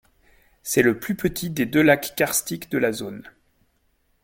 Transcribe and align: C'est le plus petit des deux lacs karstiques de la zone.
C'est 0.63 0.81
le 0.81 0.97
plus 0.99 1.13
petit 1.13 1.51
des 1.51 1.67
deux 1.67 1.83
lacs 1.83 2.15
karstiques 2.17 2.71
de 2.71 2.79
la 2.79 2.91
zone. 2.91 3.21